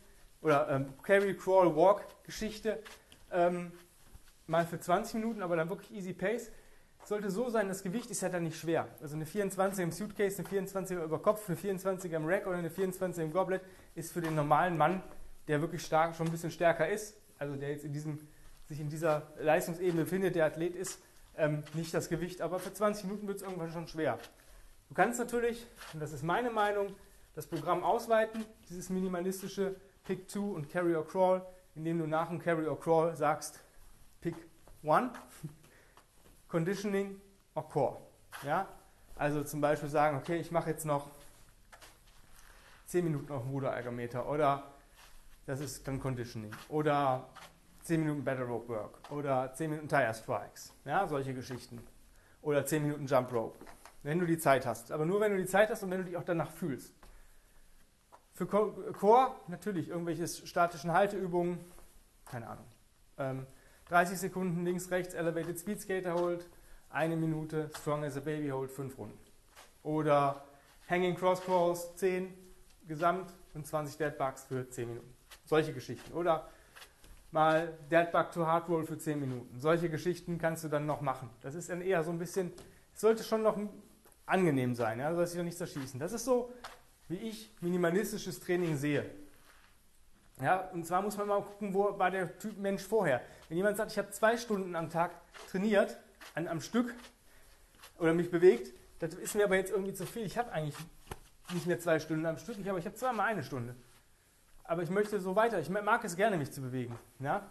oder 0.42 0.70
ähm, 0.70 0.94
Carry 1.04 1.36
Crawl 1.36 1.76
Walk 1.76 2.06
Geschichte 2.24 2.82
ähm, 3.32 3.72
mal 4.48 4.66
für 4.66 4.80
20 4.80 5.16
Minuten, 5.16 5.42
aber 5.42 5.56
dann 5.56 5.70
wirklich 5.70 5.92
easy 5.94 6.14
pace 6.14 6.52
sollte 7.06 7.30
so 7.30 7.50
sein, 7.50 7.68
das 7.68 7.84
Gewicht 7.84 8.10
ist 8.12 8.22
ja 8.22 8.30
dann 8.30 8.44
nicht 8.44 8.58
schwer. 8.58 8.88
Also 9.02 9.16
eine 9.16 9.26
24 9.26 9.84
im 9.84 9.92
Suitcase, 9.92 10.40
eine 10.40 10.48
24 10.48 10.98
über 10.98 11.20
Kopf, 11.22 11.48
eine 11.48 11.58
24 11.58 12.12
im 12.12 12.26
Rack 12.26 12.48
oder 12.48 12.58
eine 12.58 12.70
24 12.70 13.24
im 13.24 13.34
Goblet 13.34 13.62
ist 13.96 14.14
für 14.14 14.22
den 14.22 14.36
normalen 14.36 14.78
Mann, 14.78 15.04
der 15.48 15.62
wirklich 15.62 15.86
stark, 15.86 16.16
schon 16.16 16.28
ein 16.28 16.32
bisschen 16.32 16.52
stärker 16.52 16.88
ist, 16.88 17.18
also 17.38 17.56
der 17.56 17.72
jetzt 17.72 17.84
in 17.84 17.94
diesem, 17.94 18.20
sich 18.66 18.80
in 18.80 18.90
dieser 18.90 19.24
Leistungsebene 19.40 20.04
befindet, 20.04 20.36
der 20.36 20.46
Athlet 20.46 20.76
ist, 20.76 21.00
ähm, 21.36 21.64
nicht 21.74 21.94
das 21.94 22.10
Gewicht. 22.10 22.42
Aber 22.42 22.60
für 22.60 22.72
20 22.72 23.06
Minuten 23.06 23.28
wird 23.28 23.38
es 23.38 23.44
irgendwann 23.44 23.72
schon 23.72 23.88
schwer. 23.88 24.18
Du 24.88 24.96
kannst 24.96 25.20
natürlich, 25.20 25.66
und 25.94 26.00
das 26.00 26.14
ist 26.14 26.24
meine 26.24 26.52
Meinung, 26.52 26.96
das 27.36 27.48
Programm 27.48 27.84
ausweiten, 27.84 28.46
dieses 28.70 28.90
minimalistische 28.90 29.76
Pick 30.06 30.30
2 30.30 30.40
und 30.40 30.70
Carry 30.70 30.96
or 30.96 31.08
Crawl, 31.08 31.42
indem 31.76 32.00
du 32.00 32.08
nach 32.08 32.30
dem 32.30 32.40
Carry 32.40 32.68
or 32.68 32.80
Crawl 32.80 33.16
sagst, 33.16 33.60
Pick 34.24 34.36
1 34.84 35.12
Conditioning 36.48 37.20
or 37.56 37.68
Core. 37.68 37.98
Ja? 38.46 38.68
Also 39.16 39.44
zum 39.44 39.60
Beispiel 39.60 39.90
sagen, 39.90 40.18
okay, 40.18 40.38
ich 40.38 40.50
mache 40.50 40.70
jetzt 40.70 40.86
noch 40.86 41.10
10 42.86 43.04
Minuten 43.04 43.32
auf 43.34 43.44
dem 43.44 43.52
Ruderergometer 43.52 44.28
oder 44.30 44.64
das 45.46 45.60
ist 45.60 45.86
dann 45.86 46.00
Conditioning 46.00 46.52
oder 46.70 47.28
10 47.82 48.00
Minuten 48.00 48.24
Better 48.24 48.44
Rope 48.44 48.70
Work 48.70 49.12
oder 49.12 49.54
10 49.54 49.70
Minuten 49.70 49.90
Tire 49.90 50.14
Strikes, 50.14 50.74
ja, 50.86 51.06
solche 51.06 51.34
Geschichten 51.34 51.82
oder 52.42 52.66
10 52.66 52.82
Minuten 52.82 53.06
Jump 53.06 53.34
Rope, 53.34 53.60
wenn 54.04 54.20
du 54.20 54.26
die 54.26 54.38
Zeit 54.38 54.66
hast. 54.66 54.92
Aber 54.94 55.06
nur 55.06 55.20
wenn 55.20 55.34
du 55.34 55.38
die 55.38 55.46
Zeit 55.46 55.70
hast 55.70 55.84
und 55.84 55.92
wenn 55.92 56.00
du 56.00 56.06
dich 56.06 56.16
auch 56.16 56.24
danach 56.24 56.50
fühlst. 56.50 56.94
Für 58.32 58.48
Core 58.48 59.36
natürlich 59.48 59.90
irgendwelche 59.90 60.28
statischen 60.28 60.94
Halteübungen, 60.94 61.60
keine 62.26 62.48
Ahnung. 62.48 62.66
Ähm, 63.18 63.48
30 63.94 64.18
Sekunden 64.18 64.66
links, 64.66 64.90
rechts, 64.90 65.14
Elevated 65.14 65.60
Speed 65.60 65.80
Skater 65.80 66.16
Hold, 66.16 66.48
eine 66.90 67.16
Minute, 67.16 67.70
Strong 67.80 68.04
as 68.04 68.18
a 68.18 68.22
Baby 68.22 68.50
Hold, 68.50 68.72
fünf 68.72 68.98
Runden. 68.98 69.20
Oder 69.84 70.44
Hanging 70.90 71.16
Cross 71.16 71.42
Crawls, 71.42 71.96
10 71.98 72.34
gesamt 72.88 73.32
und 73.54 73.68
20 73.68 73.96
Dead 73.98 74.18
Bugs 74.18 74.46
für 74.46 74.68
10 74.68 74.90
Minuten. 74.90 75.14
Solche 75.46 75.74
Geschichten. 75.74 76.12
Oder 76.14 76.50
mal 77.30 77.78
Dead 77.92 78.12
Bug 78.12 78.32
to 78.32 78.48
Hard 78.48 78.68
Roll 78.68 78.84
für 78.84 78.98
10 78.98 79.20
Minuten. 79.20 79.60
Solche 79.60 79.90
Geschichten 79.90 80.40
kannst 80.40 80.64
du 80.64 80.70
dann 80.70 80.88
noch 80.88 81.02
machen. 81.02 81.30
Das 81.42 81.54
ist 81.54 81.70
dann 81.70 81.82
eher 81.82 82.04
so 82.04 82.10
ein 82.10 82.18
bisschen, 82.18 82.52
es 82.96 83.02
sollte 83.02 83.24
schon 83.24 83.44
noch 83.44 83.60
angenehm 84.26 84.74
sein, 84.74 84.98
ja, 84.98 85.14
soll 85.14 85.28
sich 85.28 85.38
doch 85.38 85.44
nicht 85.44 85.58
zerschießen. 85.60 86.00
Das 86.00 86.14
ist 86.14 86.26
so 86.26 86.52
wie 87.10 87.18
ich 87.18 87.52
minimalistisches 87.62 88.40
Training 88.40 88.76
sehe. 88.76 89.06
Ja, 90.44 90.70
und 90.74 90.86
zwar 90.86 91.02
muss 91.02 91.16
man 91.16 91.28
mal 91.28 91.42
gucken, 91.42 91.74
wo 91.74 91.98
war 91.98 92.12
der 92.12 92.38
Typ 92.38 92.58
Mensch 92.58 92.84
vorher. 92.84 93.22
Wenn 93.48 93.56
jemand 93.56 93.78
sagt, 93.78 93.92
ich 93.92 93.98
habe 93.98 94.10
zwei 94.10 94.36
Stunden 94.36 94.76
am 94.76 94.90
Tag 94.90 95.12
trainiert, 95.50 95.98
an, 96.36 96.50
am 96.50 96.60
Stück, 96.60 96.94
oder 97.98 98.14
mich 98.14 98.30
bewegt, 98.30 98.74
das 99.00 99.14
ist 99.14 99.36
mir 99.36 99.46
aber 99.46 99.56
jetzt 99.56 99.72
irgendwie 99.72 99.94
zu 99.94 100.06
viel. 100.06 100.26
Ich 100.26 100.38
habe 100.38 100.52
eigentlich 100.52 100.76
nicht 101.54 101.66
mehr 101.66 101.80
zwei 101.80 101.98
Stunden 102.00 102.26
am 102.26 102.38
Stück, 102.38 102.58
ich 102.60 102.68
habe, 102.68 102.78
ich 102.78 102.86
habe 102.86 102.96
zweimal 102.96 103.28
eine 103.28 103.44
Stunde. 103.44 103.74
Aber 104.66 104.84
ich 104.84 104.90
möchte 104.90 105.22
so 105.22 105.36
weiter. 105.36 105.60
Ich 105.60 105.70
mag 105.70 106.04
es 106.04 106.18
gerne, 106.18 106.38
mich 106.38 106.52
zu 106.52 106.62
bewegen. 106.62 106.98
Ja? 107.20 107.50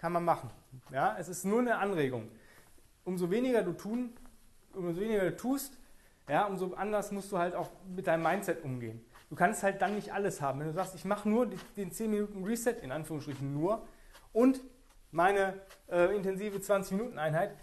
Kann 0.00 0.12
man 0.12 0.24
machen. 0.24 0.50
Ja? 0.90 1.16
Es 1.18 1.28
ist 1.28 1.44
nur 1.44 1.60
eine 1.60 1.78
Anregung. 1.78 2.30
Umso 3.04 3.30
weniger 3.30 3.62
du 3.62 3.72
tun, 3.72 4.12
umso 4.72 5.00
weniger 5.00 5.30
du 5.30 5.36
tust, 5.36 5.78
ja, 6.28 6.46
umso 6.46 6.74
anders 6.74 7.12
musst 7.12 7.30
du 7.30 7.38
halt 7.38 7.54
auch 7.54 7.70
mit 7.94 8.08
deinem 8.08 8.24
Mindset 8.24 8.64
umgehen. 8.64 9.04
Du 9.28 9.34
kannst 9.34 9.62
halt 9.62 9.82
dann 9.82 9.94
nicht 9.94 10.12
alles 10.12 10.40
haben. 10.40 10.60
Wenn 10.60 10.68
du 10.68 10.72
sagst, 10.72 10.94
ich 10.94 11.04
mache 11.04 11.28
nur 11.28 11.50
den 11.76 11.90
10 11.90 12.10
Minuten 12.10 12.44
Reset, 12.44 12.74
in 12.82 12.92
Anführungsstrichen 12.92 13.52
nur, 13.52 13.86
und 14.32 14.60
meine 15.10 15.54
äh, 15.90 16.14
intensive 16.14 16.60
20 16.60 16.96
Minuten 16.96 17.18
Einheit, 17.18 17.56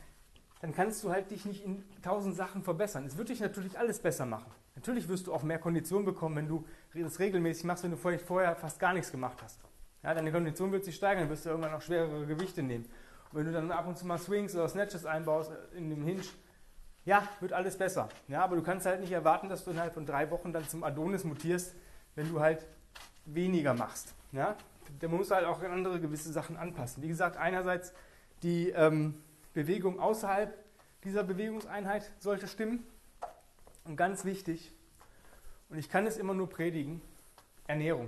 dann 0.61 0.73
kannst 0.73 1.03
du 1.03 1.11
halt 1.11 1.29
dich 1.31 1.45
nicht 1.45 1.63
in 1.63 1.83
tausend 2.01 2.35
Sachen 2.35 2.63
verbessern. 2.63 3.05
Es 3.05 3.17
wird 3.17 3.29
dich 3.29 3.39
natürlich 3.39 3.77
alles 3.77 3.99
besser 3.99 4.25
machen. 4.25 4.51
Natürlich 4.75 5.07
wirst 5.07 5.27
du 5.27 5.33
auch 5.33 5.43
mehr 5.43 5.59
Kondition 5.59 6.03
bekommen, 6.03 6.35
wenn 6.35 6.47
du 6.47 6.65
das 6.93 7.19
regelmäßig 7.19 7.65
machst, 7.65 7.83
wenn 7.83 7.91
du 7.91 7.97
vorher 7.97 8.55
fast 8.55 8.79
gar 8.79 8.93
nichts 8.93 9.11
gemacht 9.11 9.41
hast. 9.43 9.59
Ja, 10.03 10.13
deine 10.13 10.31
Kondition 10.31 10.71
wird 10.71 10.83
sich 10.83 10.95
steigern, 10.95 11.23
dann 11.23 11.29
wirst 11.29 11.45
du 11.45 11.49
irgendwann 11.49 11.73
auch 11.73 11.81
schwerere 11.81 12.25
Gewichte 12.25 12.63
nehmen. 12.63 12.85
Und 13.31 13.39
wenn 13.39 13.45
du 13.45 13.51
dann 13.51 13.71
ab 13.71 13.87
und 13.87 13.97
zu 13.97 14.05
mal 14.05 14.17
Swings 14.17 14.55
oder 14.55 14.67
Snatches 14.67 15.05
einbaust 15.05 15.51
äh, 15.51 15.77
in 15.77 15.89
dem 15.89 16.03
Hinge, 16.03 16.23
ja, 17.05 17.27
wird 17.39 17.53
alles 17.53 17.77
besser. 17.77 18.09
Ja, 18.27 18.43
aber 18.43 18.55
du 18.55 18.63
kannst 18.63 18.85
halt 18.85 19.01
nicht 19.01 19.11
erwarten, 19.11 19.49
dass 19.49 19.63
du 19.65 19.71
innerhalb 19.71 19.93
von 19.93 20.05
drei 20.05 20.29
Wochen 20.31 20.53
dann 20.53 20.67
zum 20.67 20.83
Adonis 20.83 21.23
mutierst, 21.23 21.75
wenn 22.15 22.29
du 22.29 22.39
halt 22.39 22.65
weniger 23.25 23.73
machst. 23.73 24.13
Ja? 24.31 24.55
Da 24.99 25.07
musst 25.07 25.31
du 25.31 25.35
halt 25.35 25.45
auch 25.45 25.61
andere 25.61 25.99
gewisse 25.99 26.31
Sachen 26.31 26.57
anpassen. 26.57 27.03
Wie 27.03 27.07
gesagt, 27.07 27.37
einerseits 27.37 27.93
die 28.41 28.69
ähm, 28.69 29.21
Bewegung 29.53 29.99
außerhalb 29.99 30.57
dieser 31.03 31.23
Bewegungseinheit 31.23 32.11
sollte 32.19 32.47
stimmen. 32.47 32.85
Und 33.85 33.97
ganz 33.97 34.23
wichtig, 34.23 34.71
und 35.69 35.77
ich 35.77 35.89
kann 35.89 36.05
es 36.05 36.17
immer 36.17 36.33
nur 36.33 36.49
predigen, 36.49 37.01
Ernährung. 37.67 38.07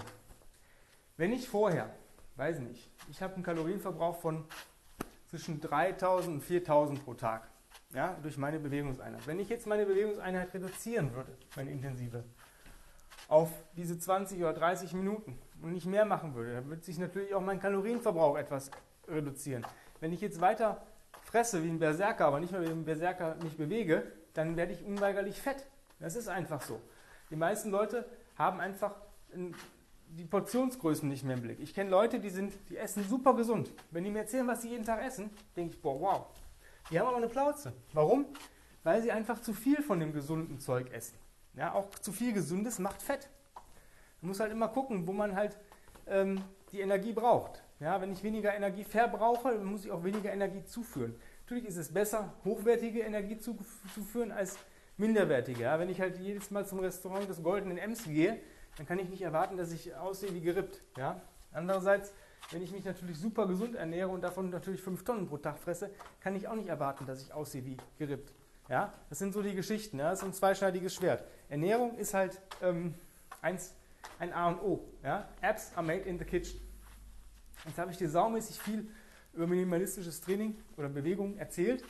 Wenn 1.18 1.34
ich 1.34 1.50
vorher, 1.50 1.94
weiß 2.36 2.60
nicht, 2.60 2.90
ich 3.10 3.22
habe 3.22 3.36
einen 3.36 3.44
Kalorienverbrauch 3.44 4.18
von 4.20 4.46
zwischen 5.28 5.60
3000 5.60 6.36
und 6.36 6.42
4000 6.42 7.04
pro 7.04 7.14
Tag, 7.14 7.48
ja, 7.94 8.18
durch 8.22 8.38
meine 8.38 8.60
Bewegungseinheit. 8.60 9.26
Wenn 9.28 9.40
ich 9.40 9.50
jetzt 9.50 9.68
meine 9.68 9.86
Bewegungseinheit 9.86 10.54
reduzieren 10.54 11.14
würde, 11.14 11.32
meine 11.56 11.72
intensive, 11.72 12.24
auf 13.28 13.50
diese 13.76 13.98
20 13.98 14.40
oder 14.40 14.54
30 14.54 14.94
Minuten 14.94 15.38
und 15.62 15.74
nicht 15.74 15.86
mehr 15.86 16.06
machen 16.06 16.36
würde, 16.36 16.54
dann 16.54 16.70
würde 16.70 16.84
sich 16.84 16.98
natürlich 16.98 17.34
auch 17.34 17.42
mein 17.42 17.60
Kalorienverbrauch 17.60 18.38
etwas 18.38 18.70
reduzieren. 19.08 19.66
Wenn 20.00 20.14
ich 20.14 20.22
jetzt 20.22 20.42
weiter 20.42 20.86
fresse 21.24 21.64
wie 21.64 21.70
ein 21.70 21.80
Berserker, 21.80 22.26
aber 22.26 22.40
nicht 22.40 22.52
mehr 22.52 22.62
wie 22.62 22.70
ein 22.70 22.86
Berserker 22.86 23.36
mich 23.44 23.58
bewege, 23.58 24.12
dann 24.34 24.58
werde 24.58 24.74
ich 24.74 24.84
unweigerlich 24.86 25.42
fett. 25.42 25.66
Das 26.00 26.16
ist 26.16 26.28
einfach 26.28 26.62
so. 26.62 26.80
Die 27.30 27.36
meisten 27.36 27.72
Leute 27.72 28.06
haben 28.38 28.60
einfach 28.60 28.96
die 30.10 30.26
Portionsgrößen 30.26 31.08
nicht 31.10 31.24
mehr 31.24 31.36
im 31.36 31.42
Blick. 31.42 31.60
Ich 31.60 31.74
kenne 31.74 31.90
Leute, 31.90 32.20
die, 32.20 32.30
sind, 32.30 32.54
die 32.70 32.78
essen 32.78 33.04
super 33.08 33.34
gesund. 33.34 33.72
Wenn 33.92 34.04
die 34.04 34.12
mir 34.12 34.20
erzählen, 34.20 34.48
was 34.48 34.62
sie 34.62 34.70
jeden 34.70 34.86
Tag 34.86 35.04
essen, 35.04 35.30
denke 35.56 35.76
ich, 35.76 35.82
boah, 35.82 36.00
wow. 36.00 36.26
Die 36.92 37.00
haben 37.00 37.08
aber 37.08 37.18
eine 37.18 37.28
Plauze. 37.28 37.74
Warum? 37.94 38.26
Weil 38.84 39.02
sie 39.02 39.12
einfach 39.12 39.42
zu 39.42 39.54
viel 39.54 39.82
von 39.82 40.00
dem 40.00 40.14
gesunden 40.14 40.60
Zeug 40.60 40.92
essen. 40.94 41.18
Ja, 41.56 41.74
auch 41.74 41.90
zu 41.90 42.12
viel 42.12 42.34
Gesundes 42.34 42.80
macht 42.80 43.02
Fett. 43.02 43.30
Man 44.22 44.30
muss 44.30 44.40
halt 44.40 44.52
immer 44.52 44.68
gucken, 44.68 45.08
wo 45.08 45.14
man 45.14 45.36
halt 45.36 45.58
ähm, 46.08 46.42
die 46.72 46.82
Energie 46.82 47.14
braucht. 47.14 47.64
Ja, 47.80 48.00
wenn 48.02 48.12
ich 48.12 48.24
weniger 48.24 48.56
Energie 48.56 48.84
verbrauche, 48.84 49.58
muss 49.60 49.86
ich 49.86 49.92
auch 49.92 50.04
weniger 50.04 50.32
Energie 50.32 50.64
zuführen. 50.64 51.16
Natürlich 51.44 51.66
ist 51.66 51.78
es 51.78 51.94
besser, 51.94 52.34
hochwertige 52.44 53.02
Energie 53.02 53.38
zuzuführen 53.38 54.32
als 54.32 54.58
minderwertige. 54.98 55.64
Ja, 55.64 55.80
wenn 55.80 55.90
ich 55.90 56.00
halt 56.00 56.18
jedes 56.18 56.52
Mal 56.52 56.66
zum 56.66 56.80
Restaurant 56.80 57.28
des 57.28 57.44
Goldenen 57.44 57.78
Ems 57.78 58.04
gehe, 58.04 58.40
dann 58.78 58.86
kann 58.86 59.00
ich 59.00 59.10
nicht 59.10 59.22
erwarten, 59.22 59.58
dass 59.58 59.72
ich 59.72 59.96
aussehe 59.96 60.34
wie 60.34 60.42
gerippt. 60.42 60.82
Ja? 60.98 61.22
Andererseits, 61.52 62.14
wenn 62.52 62.62
ich 62.62 62.72
mich 62.72 62.86
natürlich 62.86 63.18
super 63.18 63.48
gesund 63.48 63.76
ernähre 63.76 64.10
und 64.10 64.22
davon 64.22 64.50
natürlich 64.50 64.82
5 64.82 65.04
Tonnen 65.04 65.28
pro 65.28 65.38
Tag 65.38 65.58
fresse, 65.58 65.90
kann 66.22 66.36
ich 66.36 66.48
auch 66.48 66.56
nicht 66.56 66.70
erwarten, 66.70 67.06
dass 67.06 67.22
ich 67.22 67.34
aussehe 67.34 67.66
wie 67.66 67.78
gerippt. 67.98 68.34
Ja? 68.70 68.94
Das 69.10 69.20
sind 69.20 69.34
so 69.34 69.42
die 69.42 69.56
Geschichten. 69.56 70.00
Ja? 70.00 70.12
Das 70.12 70.20
ist 70.20 70.26
ein 70.26 70.34
zweischneidiges 70.34 70.94
Schwert. 70.94 71.24
Ernährung 71.50 71.98
ist 71.98 72.14
halt 72.14 72.40
ähm, 72.62 72.94
eins, 73.42 73.74
ein 74.20 74.34
A 74.34 74.50
und 74.50 74.62
O. 74.62 74.88
Ja? 75.04 75.28
Apps 75.42 75.72
are 75.76 75.86
made 75.86 76.02
in 76.02 76.20
the 76.20 76.26
kitchen. 76.26 76.60
Jetzt 77.66 77.78
habe 77.78 77.92
ich 77.92 77.98
dir 77.98 78.10
saumäßig 78.10 78.60
viel 78.60 78.88
über 79.34 79.48
minimalistisches 79.48 80.22
Training 80.22 80.56
oder 80.78 80.90
Bewegung 80.90 81.38
erzählt. 81.38 81.84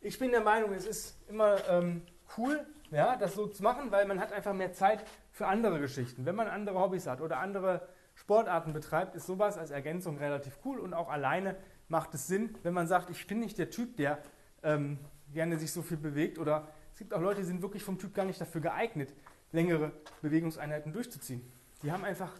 Ich 0.00 0.18
bin 0.18 0.30
der 0.30 0.42
Meinung, 0.42 0.72
es 0.74 0.86
ist 0.86 1.16
immer 1.28 1.56
ähm, 1.68 2.02
cool, 2.36 2.66
ja, 2.90 3.16
das 3.16 3.34
so 3.34 3.46
zu 3.46 3.62
machen, 3.62 3.90
weil 3.90 4.06
man 4.06 4.20
hat 4.20 4.32
einfach 4.32 4.52
mehr 4.52 4.72
Zeit 4.72 5.04
für 5.32 5.46
andere 5.46 5.80
Geschichten. 5.80 6.26
Wenn 6.26 6.36
man 6.36 6.46
andere 6.46 6.78
Hobbys 6.78 7.06
hat 7.06 7.20
oder 7.20 7.38
andere 7.38 7.88
Sportarten 8.14 8.72
betreibt, 8.72 9.14
ist 9.14 9.26
sowas 9.26 9.58
als 9.58 9.70
Ergänzung 9.70 10.18
relativ 10.18 10.58
cool 10.64 10.78
und 10.78 10.94
auch 10.94 11.08
alleine 11.08 11.56
macht 11.88 12.14
es 12.14 12.26
Sinn, 12.26 12.56
wenn 12.62 12.74
man 12.74 12.86
sagt, 12.86 13.10
ich 13.10 13.26
bin 13.26 13.40
nicht 13.40 13.58
der 13.58 13.70
Typ, 13.70 13.96
der 13.96 14.18
ähm, 14.62 14.98
gerne 15.32 15.58
sich 15.58 15.72
so 15.72 15.82
viel 15.82 15.96
bewegt 15.96 16.38
oder 16.38 16.68
es 16.92 16.98
gibt 16.98 17.12
auch 17.12 17.20
Leute, 17.20 17.40
die 17.40 17.46
sind 17.46 17.60
wirklich 17.60 17.82
vom 17.82 17.98
Typ 17.98 18.14
gar 18.14 18.24
nicht 18.24 18.40
dafür 18.40 18.60
geeignet, 18.60 19.12
längere 19.52 19.92
Bewegungseinheiten 20.22 20.92
durchzuziehen. 20.92 21.42
Die 21.82 21.90
haben 21.90 22.04
einfach 22.04 22.32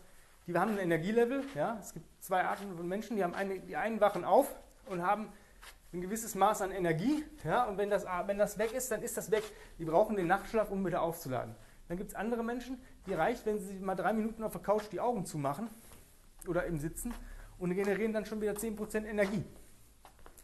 die 0.47 0.59
haben 0.59 0.73
ein 0.73 0.79
Energielevel. 0.79 1.43
Ja? 1.55 1.79
Es 1.81 1.95
gibt 1.95 2.07
zwei 2.23 2.45
Arten 2.45 2.77
von 2.77 2.87
Menschen, 2.87 3.17
die, 3.17 3.25
haben 3.25 3.35
eine, 3.35 3.61
die 3.61 3.77
einen 3.77 4.01
wachen 4.01 4.25
auf 4.25 4.55
und 4.87 5.03
haben 5.03 5.29
ein 5.93 6.01
gewisses 6.01 6.35
Maß 6.35 6.63
an 6.63 6.71
Energie. 6.71 7.25
Ja? 7.45 7.65
Und 7.65 7.79
wenn 7.79 7.89
das, 7.89 8.05
wenn 8.27 8.39
das 8.39 8.59
weg 8.59 8.73
ist, 8.73 8.91
dann 8.91 9.03
ist 9.03 9.17
das 9.17 9.31
weg. 9.31 9.45
Die 9.79 9.85
brauchen 9.85 10.17
den 10.17 10.27
Nachtschlaf, 10.27 10.71
um 10.71 10.85
wieder 10.85 11.03
aufzuladen. 11.03 11.55
Dann 11.89 11.97
gibt 11.97 12.11
es 12.11 12.17
andere 12.17 12.43
Menschen, 12.43 12.79
die 13.07 13.15
reicht, 13.15 13.45
wenn 13.47 13.59
sie 13.59 13.79
mal 13.79 13.95
drei 13.95 14.13
Minuten 14.13 14.43
auf 14.43 14.53
der 14.53 14.63
Couch 14.63 14.85
die 14.91 15.01
Augen 15.01 15.27
zumachen 15.27 15.69
oder 16.47 16.65
im 16.67 16.79
Sitzen 16.79 17.13
und 17.59 17.75
generieren 17.75 18.13
dann 18.13 18.25
schon 18.25 18.41
wieder 18.41 18.53
10% 18.53 19.05
Energie. 19.05 19.45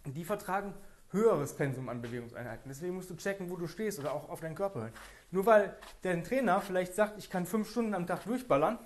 Und 0.04 0.16
die 0.16 0.24
vertragen 0.24 0.74
höheres 1.10 1.54
Pensum 1.54 1.88
an 1.88 2.00
Bewegungseinheiten. 2.00 2.68
Deswegen 2.68 2.94
musst 2.94 3.10
du 3.10 3.16
checken, 3.16 3.50
wo 3.50 3.56
du 3.56 3.66
stehst 3.66 3.98
oder 3.98 4.12
auch 4.12 4.28
auf 4.28 4.40
deinen 4.40 4.54
Körper 4.54 4.80
hören. 4.80 4.92
Nur 5.30 5.46
weil 5.46 5.76
der 6.04 6.22
Trainer 6.22 6.60
vielleicht 6.60 6.94
sagt, 6.94 7.18
ich 7.18 7.28
kann 7.28 7.46
fünf 7.46 7.70
Stunden 7.70 7.94
am 7.94 8.06
Tag 8.06 8.24
durchballern, 8.24 8.78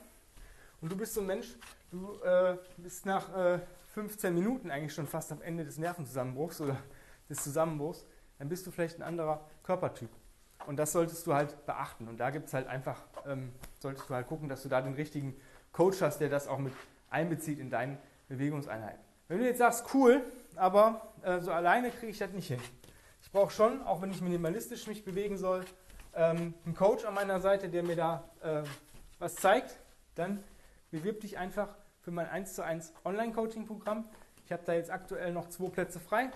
und 0.85 0.93
du 0.93 0.99
bist 0.99 1.15
so 1.15 1.23
ein 1.23 1.27
Mensch, 1.27 1.57
du 1.91 2.21
äh, 2.23 2.59
bist 2.77 3.07
nach 3.07 3.35
äh, 3.35 3.59
15 3.95 4.35
Minuten 4.35 4.71
eigentlich 4.71 4.93
schon 4.93 5.07
fast 5.07 5.33
am 5.33 5.41
Ende 5.41 5.65
des 5.65 5.79
Nervenzusammenbruchs 5.79 6.61
oder 6.61 6.77
des 7.31 7.43
Zusammenbruchs, 7.43 8.05
dann 8.39 8.51
bist 8.51 8.67
du 8.67 8.71
vielleicht 8.71 8.99
ein 8.99 9.03
anderer 9.03 9.49
Körpertyp. 9.63 10.11
Und 10.67 10.77
das 10.77 10.93
solltest 10.93 11.27
du 11.27 11.35
halt 11.35 11.67
beachten. 11.67 12.09
Und 12.09 12.19
da 12.19 12.31
gibt 12.31 12.49
es 12.49 12.55
halt 12.55 12.67
einfach, 12.67 13.01
ähm, 13.27 13.53
solltest 13.81 14.09
du 14.09 14.15
halt 14.15 14.27
gucken, 14.27 14.49
dass 14.49 14.63
du 14.63 14.69
da 14.69 14.81
den 14.81 14.95
richtigen 14.95 15.37
Coach 15.73 16.01
hast, 16.01 16.19
der 16.19 16.29
das 16.29 16.49
auch 16.49 16.59
mit 16.59 16.73
einbezieht 17.11 17.59
in 17.59 17.71
deinen 17.71 17.99
Bewegungseinheiten. 18.29 19.01
Wenn 19.29 19.39
du 19.39 19.45
jetzt 19.45 19.59
sagst, 19.59 19.87
cool, 19.95 20.23
aber 20.57 21.13
äh, 21.23 21.41
so 21.41 21.53
alleine 21.53 21.91
kriege 21.91 22.13
ich 22.13 22.19
das 22.19 22.31
nicht 22.31 22.49
hin. 22.49 22.61
Ich 23.23 23.31
brauche 23.31 23.51
schon, 23.51 23.83
auch 23.83 24.03
wenn 24.03 24.11
ich 24.11 24.21
minimalistisch 24.21 24.87
mich 24.87 25.05
bewegen 25.05 25.37
soll, 25.37 25.65
ähm, 26.15 26.55
einen 26.65 26.75
Coach 26.75 27.05
an 27.05 27.15
meiner 27.15 27.41
Seite, 27.41 27.69
der 27.69 27.83
mir 27.83 27.97
da 27.97 28.29
äh, 28.43 28.63
was 29.19 29.35
zeigt. 29.37 29.79
Dann 30.15 30.43
bewirb 30.91 31.21
dich 31.21 31.39
einfach 31.39 31.69
für 32.01 32.11
mein 32.11 32.29
1 32.29 32.55
zu 32.55 32.63
1 32.63 32.93
Online-Coaching-Programm. 33.05 34.05
Ich 34.45 34.53
habe 34.53 34.63
da 34.65 34.75
jetzt 34.75 34.91
aktuell 34.91 35.33
noch 35.33 35.49
zwei 35.49 35.71
Plätze 35.71 35.99
frei. 35.99 36.31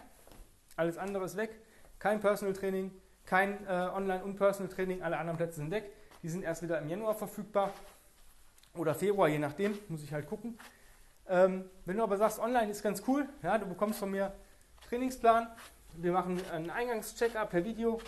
Alles 0.77 0.97
andere 0.97 1.25
ist 1.25 1.37
weg. 1.37 1.61
Kein 1.99 2.21
Personal 2.21 2.55
Training, 2.55 2.91
kein 3.29 3.67
äh, 3.67 3.71
Online- 3.71 4.25
und 4.25 4.37
Personal 4.37 4.73
Training. 4.73 5.03
Alle 5.03 5.19
anderen 5.19 5.37
Plätze 5.37 5.57
sind 5.57 5.71
weg. 5.71 5.93
Die 6.23 6.29
sind 6.29 6.43
erst 6.43 6.63
wieder 6.63 6.81
im 6.81 6.89
Januar 6.89 7.15
verfügbar 7.15 7.71
oder 8.75 8.95
Februar, 8.95 9.29
je 9.29 9.39
nachdem. 9.39 9.79
Muss 9.89 10.03
ich 10.03 10.13
halt 10.13 10.27
gucken. 10.27 10.59
Ähm, 11.29 11.65
wenn 11.85 11.99
du 11.99 12.03
aber 12.03 12.17
sagst, 12.17 12.39
online 12.39 12.71
ist 12.71 12.83
ganz 12.83 13.03
cool, 13.07 13.29
ja, 13.43 13.59
du 13.59 13.67
bekommst 13.67 13.99
von 13.99 14.11
mir 14.11 14.33
Trainingsplan. 14.89 15.47
Wir 15.97 16.13
machen 16.13 16.41
einen 16.53 16.71
Eingangscheck-up 16.71 17.51
per 17.51 17.65
Video. 17.65 18.01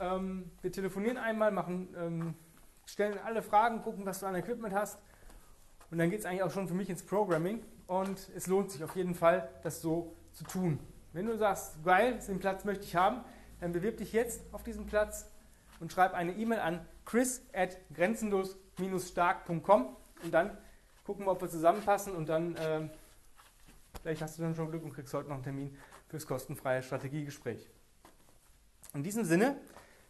Ähm, 0.00 0.50
wir 0.62 0.72
telefonieren 0.72 1.18
einmal, 1.18 1.50
machen, 1.50 1.94
ähm, 1.96 2.34
stellen 2.86 3.18
alle 3.24 3.42
Fragen, 3.42 3.82
gucken, 3.82 4.06
was 4.06 4.20
du 4.20 4.26
an 4.26 4.34
Equipment 4.34 4.74
hast 4.74 4.98
und 5.92 5.98
dann 5.98 6.08
geht 6.10 6.20
es 6.20 6.26
eigentlich 6.26 6.42
auch 6.42 6.50
schon 6.50 6.66
für 6.66 6.74
mich 6.74 6.88
ins 6.88 7.02
Programming 7.02 7.62
und 7.86 8.30
es 8.34 8.46
lohnt 8.46 8.70
sich 8.70 8.82
auf 8.82 8.96
jeden 8.96 9.14
Fall, 9.14 9.50
das 9.62 9.82
so 9.82 10.16
zu 10.32 10.44
tun. 10.44 10.80
Wenn 11.12 11.26
du 11.26 11.36
sagst, 11.36 11.84
geil, 11.84 12.18
den 12.26 12.38
Platz 12.40 12.64
möchte 12.64 12.84
ich 12.84 12.96
haben, 12.96 13.22
dann 13.62 13.72
bewirb 13.72 13.96
dich 13.96 14.12
jetzt 14.12 14.42
auf 14.52 14.62
diesen 14.64 14.86
Platz 14.86 15.30
und 15.78 15.92
schreib 15.92 16.14
eine 16.14 16.32
E-Mail 16.32 16.58
an 16.58 16.84
chris 17.04 17.42
at 17.52 17.78
grenzenlos-stark.com 17.94 19.96
und 20.24 20.34
dann 20.34 20.58
gucken 21.04 21.24
wir, 21.24 21.30
ob 21.30 21.40
wir 21.40 21.48
zusammenpassen 21.48 22.16
und 22.16 22.28
dann 22.28 22.56
äh, 22.56 22.88
vielleicht 24.02 24.20
hast 24.20 24.36
du 24.36 24.42
dann 24.42 24.56
schon 24.56 24.68
Glück 24.68 24.82
und 24.82 24.92
kriegst 24.92 25.14
heute 25.14 25.28
noch 25.28 25.36
einen 25.36 25.44
Termin 25.44 25.78
fürs 26.08 26.26
kostenfreie 26.26 26.82
Strategiegespräch. 26.82 27.70
In 28.94 29.04
diesem 29.04 29.24
Sinne, 29.24 29.56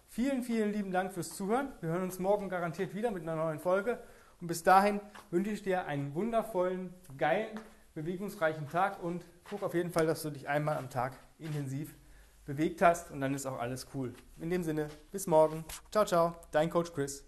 vielen, 0.09 0.43
vielen 0.43 0.73
lieben 0.73 0.91
Dank 0.91 1.13
fürs 1.13 1.37
Zuhören. 1.37 1.69
Wir 1.83 1.91
hören 1.91 2.05
uns 2.05 2.19
morgen 2.19 2.49
garantiert 2.49 2.95
wieder 2.95 3.11
mit 3.11 3.21
einer 3.23 3.37
neuen 3.37 3.59
Folge. 3.59 4.03
Und 4.41 4.47
bis 4.47 4.63
dahin 4.63 4.99
wünsche 5.31 5.51
ich 5.51 5.63
dir 5.63 5.85
einen 5.85 6.15
wundervollen, 6.15 6.95
geilen, 7.19 7.61
bewegungsreichen 7.95 8.71
Tag 8.71 9.03
und 9.03 9.27
guck 9.45 9.63
auf 9.63 9.75
jeden 9.75 9.91
Fall, 9.91 10.07
dass 10.07 10.23
du 10.23 10.31
dich 10.31 10.49
einmal 10.49 10.79
am 10.79 10.89
Tag 10.89 11.19
intensiv 11.39 11.95
bewegt 12.45 12.83
hast 12.83 13.11
und 13.11 13.21
dann 13.21 13.35
ist 13.35 13.47
auch 13.47 13.59
alles 13.59 13.87
cool. 13.95 14.13
In 14.41 14.51
dem 14.51 14.63
Sinne, 14.63 14.89
bis 15.11 15.27
morgen. 15.27 15.65
Ciao, 15.91 16.05
ciao, 16.05 16.37
dein 16.51 16.71
Coach 16.71 16.93
Chris. 16.93 17.25